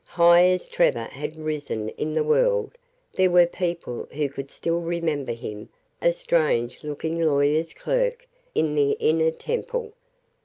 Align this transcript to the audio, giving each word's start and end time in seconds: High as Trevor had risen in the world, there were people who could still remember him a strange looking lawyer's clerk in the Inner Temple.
High 0.03 0.45
as 0.49 0.67
Trevor 0.67 1.03
had 1.03 1.35
risen 1.37 1.89
in 1.89 2.15
the 2.15 2.23
world, 2.23 2.75
there 3.13 3.29
were 3.29 3.45
people 3.45 4.07
who 4.11 4.29
could 4.29 4.49
still 4.49 4.79
remember 4.81 5.31
him 5.33 5.69
a 6.01 6.11
strange 6.11 6.83
looking 6.83 7.21
lawyer's 7.23 7.71
clerk 7.71 8.25
in 8.55 8.73
the 8.73 8.93
Inner 8.99 9.29
Temple. 9.29 9.93